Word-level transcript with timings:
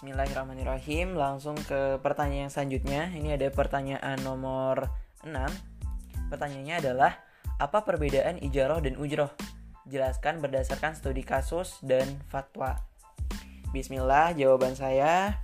Bismillahirrahmanirrahim. 0.00 1.12
Langsung 1.12 1.60
ke 1.60 2.00
pertanyaan 2.00 2.48
yang 2.48 2.52
selanjutnya. 2.56 3.12
Ini 3.12 3.36
ada 3.36 3.52
pertanyaan 3.52 4.16
nomor 4.24 4.88
6. 5.28 5.28
Pertanyaannya 6.32 6.80
adalah 6.80 7.20
apa 7.60 7.84
perbedaan 7.84 8.40
ijaroh 8.40 8.80
dan 8.80 8.96
ujroh? 8.96 9.28
Jelaskan 9.84 10.40
berdasarkan 10.40 10.96
studi 10.96 11.20
kasus 11.20 11.76
dan 11.84 12.16
fatwa. 12.32 12.80
Bismillah, 13.76 14.32
jawaban 14.32 14.72
saya 14.72 15.36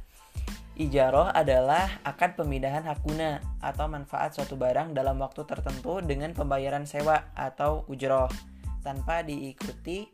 Ijaroh 0.80 1.28
adalah 1.36 2.00
akad 2.00 2.40
pemindahan 2.40 2.88
hak 2.88 3.04
guna 3.04 3.44
atau 3.60 3.92
manfaat 3.92 4.40
suatu 4.40 4.56
barang 4.56 4.96
dalam 4.96 5.20
waktu 5.20 5.44
tertentu 5.44 6.00
dengan 6.00 6.32
pembayaran 6.32 6.88
sewa 6.88 7.28
atau 7.36 7.84
ujroh 7.92 8.32
tanpa 8.80 9.20
diikuti 9.20 10.08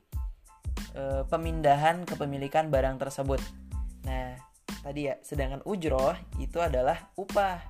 e, 0.99 1.23
pemindahan 1.31 2.03
kepemilikan 2.03 2.75
barang 2.75 2.99
tersebut. 2.99 3.62
Nah, 4.07 4.35
tadi 4.83 5.09
ya, 5.11 5.19
sedangkan 5.23 5.63
ujroh 5.67 6.15
itu 6.43 6.59
adalah 6.59 7.11
upah, 7.15 7.63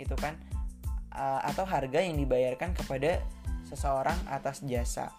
gitu 0.00 0.16
kan, 0.16 0.36
e, 1.12 1.24
atau 1.46 1.68
harga 1.68 2.00
yang 2.00 2.16
dibayarkan 2.16 2.72
kepada 2.72 3.20
seseorang 3.68 4.16
atas 4.26 4.64
jasa, 4.64 5.12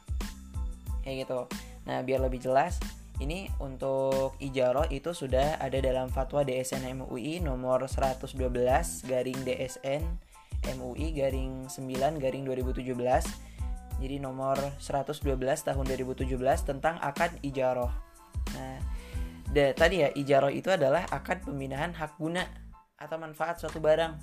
kayak 1.05 1.27
gitu. 1.27 1.45
Nah, 1.85 2.01
biar 2.01 2.21
lebih 2.25 2.41
jelas, 2.41 2.81
ini 3.21 3.53
untuk 3.61 4.33
ijaroh 4.41 4.89
itu 4.89 5.13
sudah 5.13 5.61
ada 5.61 5.77
dalam 5.77 6.09
fatwa 6.09 6.41
DSN 6.41 6.89
MUI 6.97 7.37
nomor 7.37 7.85
112 7.85 8.33
garing 9.05 9.39
DSN 9.45 10.01
MUI 10.77 11.13
garing 11.13 11.69
9 11.69 12.17
garing 12.17 12.43
2017. 12.49 12.97
Jadi 14.01 14.17
nomor 14.17 14.57
112 14.81 15.21
tahun 15.61 15.85
2017 15.85 16.25
tentang 16.65 16.97
akad 16.97 17.37
ijaroh. 17.45 17.93
Da, 19.51 19.75
tadi 19.75 19.99
ya 19.99 20.09
ijaroh 20.15 20.47
itu 20.47 20.71
adalah 20.71 21.03
akad 21.11 21.43
pemindahan 21.43 21.91
hak 21.91 22.15
guna 22.15 22.47
atau 22.95 23.19
manfaat 23.19 23.59
suatu 23.59 23.83
barang. 23.83 24.15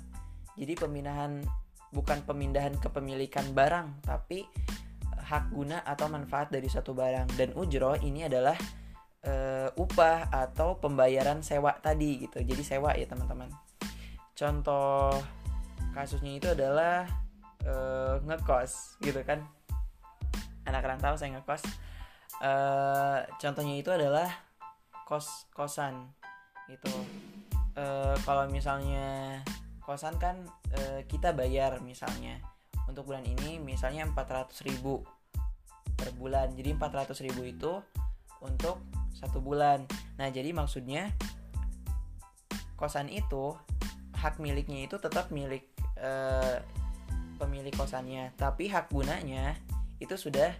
Jadi 0.57 0.73
pemindahan 0.73 1.45
bukan 1.93 2.25
pemindahan 2.25 2.73
kepemilikan 2.81 3.53
barang, 3.53 4.01
tapi 4.01 4.49
hak 5.29 5.53
guna 5.53 5.85
atau 5.85 6.09
manfaat 6.09 6.49
dari 6.49 6.65
suatu 6.65 6.97
barang. 6.97 7.37
Dan 7.37 7.53
ujroh 7.53 8.01
ini 8.01 8.25
adalah 8.25 8.57
uh, 9.21 9.69
upah 9.77 10.33
atau 10.33 10.81
pembayaran 10.81 11.45
sewa 11.45 11.77
tadi 11.77 12.25
gitu. 12.25 12.41
Jadi 12.41 12.65
sewa 12.65 12.97
ya 12.97 13.05
teman-teman. 13.05 13.53
Contoh 14.33 15.13
kasusnya 15.93 16.41
itu 16.41 16.47
adalah 16.49 17.05
uh, 17.69 18.17
ngekos 18.25 18.97
gitu 19.05 19.21
kan. 19.21 19.45
Anak 20.65 20.89
rantau 20.89 21.13
saya 21.13 21.37
ngekos. 21.37 21.61
Uh, 22.41 23.21
contohnya 23.37 23.77
itu 23.77 23.93
adalah 23.93 24.48
kos 25.09 25.49
kosan 25.57 26.13
gitu. 26.69 26.93
Uh, 27.73 28.13
kalau 28.21 28.45
misalnya 28.45 29.41
kosan 29.81 30.13
kan 30.21 30.45
uh, 30.77 31.01
kita 31.09 31.33
bayar 31.33 31.81
misalnya 31.81 32.37
untuk 32.85 33.09
bulan 33.09 33.25
ini 33.25 33.57
misalnya 33.57 34.05
400 34.05 34.53
ribu 34.69 35.01
per 35.97 36.13
bulan 36.13 36.53
jadi 36.53 36.77
400 36.77 37.25
ribu 37.25 37.41
itu 37.41 37.81
untuk 38.39 38.79
satu 39.19 39.43
bulan. 39.43 39.83
Nah, 40.15 40.31
jadi 40.31 40.55
maksudnya 40.55 41.11
kosan 42.79 43.11
itu 43.11 43.51
hak 44.15 44.39
miliknya 44.39 44.87
itu 44.87 44.95
tetap 44.95 45.31
milik 45.31 45.67
eh, 45.99 46.63
pemilik 47.35 47.71
kosannya, 47.75 48.31
tapi 48.39 48.71
hak 48.71 48.91
gunanya 48.91 49.59
itu 49.99 50.15
sudah 50.15 50.55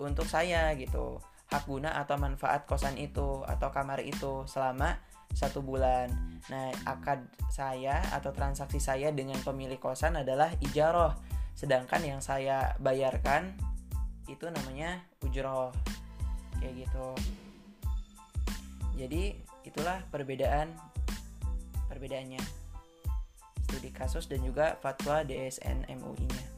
untuk 0.00 0.24
saya 0.24 0.72
gitu. 0.80 1.20
Hak 1.46 1.64
guna 1.70 1.94
atau 1.94 2.18
manfaat 2.18 2.66
kosan 2.66 2.98
itu 2.98 3.46
atau 3.46 3.70
kamar 3.70 4.02
itu 4.02 4.42
selama 4.50 4.98
satu 5.30 5.62
bulan. 5.62 6.10
Nah, 6.50 6.70
akad 6.86 7.22
saya 7.52 8.02
atau 8.14 8.30
transaksi 8.34 8.82
saya 8.82 9.12
dengan 9.12 9.38
pemilik 9.42 9.78
kosan 9.78 10.18
adalah 10.18 10.50
ijaroh. 10.62 11.14
Sedangkan 11.54 12.02
yang 12.02 12.20
saya 12.24 12.74
bayarkan 12.82 13.54
itu 14.26 14.48
namanya 14.50 15.02
ujroh. 15.22 15.70
Kayak 16.58 16.88
gitu. 16.88 17.08
Jadi 18.96 19.22
itulah 19.68 20.00
perbedaan 20.08 20.72
perbedaannya 21.86 22.40
studi 23.66 23.90
kasus 23.92 24.24
dan 24.30 24.40
juga 24.40 24.78
fatwa 24.80 25.20
DSN 25.26 25.90
MUI-nya. 25.90 26.55